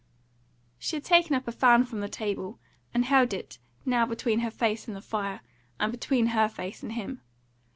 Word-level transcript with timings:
She 0.79 0.95
had 0.95 1.03
taken 1.03 1.35
up 1.35 1.47
a 1.47 1.51
fan 1.51 1.83
from 1.83 1.99
the 1.99 2.09
table, 2.09 2.57
and 2.91 3.05
held 3.05 3.33
it, 3.35 3.59
now 3.85 4.03
between 4.07 4.39
her 4.39 4.49
face 4.49 4.87
and 4.87 4.97
the 4.97 4.99
fire, 4.99 5.41
and 5.79 5.91
now 5.91 5.91
between 5.91 6.25
her 6.33 6.49
face 6.49 6.81
and 6.81 6.93
him. 6.93 7.21